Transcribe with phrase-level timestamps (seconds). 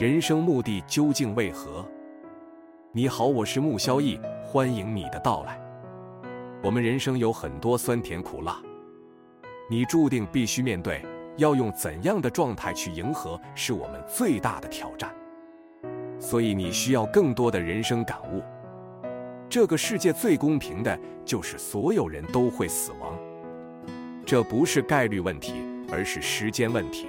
[0.00, 1.86] 人生目的究竟为何？
[2.90, 5.60] 你好，我是穆萧逸，欢迎你的到来。
[6.62, 8.62] 我们人生有很多酸甜苦辣，
[9.68, 11.04] 你注定必须面对。
[11.36, 15.14] 要用怎样的状态去迎合，是我们最大的挑战。
[16.18, 18.42] 所以你需要更多的人生感悟。
[19.50, 23.18] 这个世界最公平的就是所有人都会死亡，
[24.24, 25.56] 这不是概率问题，
[25.92, 27.06] 而是时间问题。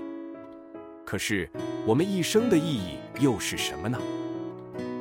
[1.05, 1.49] 可是
[1.83, 3.97] 我们一生的意义又是什么呢？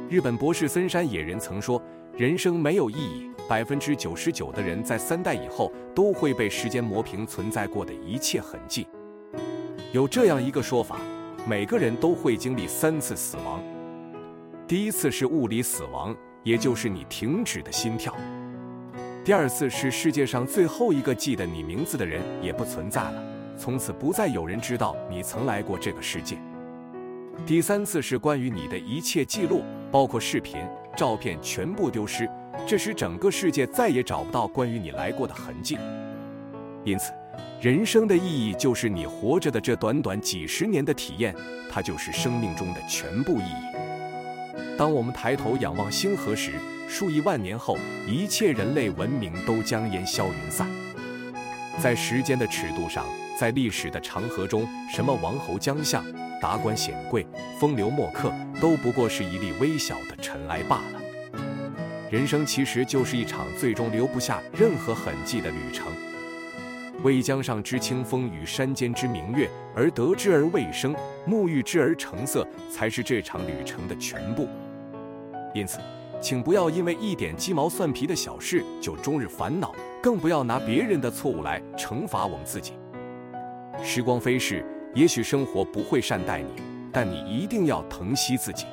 [0.09, 1.81] 日本博士森山野人曾说
[2.17, 8.87] ：“人生没有意义，百分之九十九的人在三代以后都会被时间磨平存在过的一切痕迹。”
[9.93, 10.99] 有这样一个说法：
[11.47, 13.63] 每个人都会经历三次死亡。
[14.67, 18.15] 第一次是物理死亡，也就是你停止的心跳；
[19.23, 23.23] 第二次是世界上最后一个记得你名字的人也不存在了，
[23.59, 26.37] 从此不再有人知道你曾来过这个世界；
[27.47, 30.61] 第三次是关于你的一切记录，包括视频、
[30.97, 32.31] 照片全部丢失，
[32.67, 35.79] 这时整个世界再也找不到关于你来过的痕迹。
[36.85, 37.13] 因此。
[37.61, 41.35] 人生的意义就是你活着的这短短几十年的体验，
[41.71, 44.79] 它就是生命中的全部意义。
[44.79, 46.53] 当我们抬头仰望星河时，
[46.89, 47.77] 数亿万年后，
[48.09, 50.67] 一切人类文明都将烟消云散。
[51.83, 53.07] 在时间的尺度上，
[53.39, 56.05] 在历史的长河中，什么王侯将相、
[56.39, 57.27] 达官显贵、
[57.59, 61.41] 风流墨客，都不过是一粒微小的尘埃罢了。
[62.11, 65.87] 人生其实就是一场最终留不下任何痕迹的旅程。
[67.03, 70.95] 为江上之清风与山间之明月而得之而未生，
[71.27, 74.47] 沐浴之而成色，才是这场旅程的全部。
[75.55, 75.79] 因此，
[76.21, 82.75] 请不要因为一点鸡毛蒜皮的小事就终日烦恼，更不要拿别人的错误来惩罚我们自己。
[83.83, 84.65] 时光飞逝，
[84.95, 86.63] 也许生活不会善待你，
[86.93, 88.67] 但你一定要疼惜自己。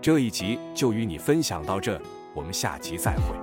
[0.00, 2.00] 这一集就与你分享到这，
[2.32, 3.34] 我们下集再会。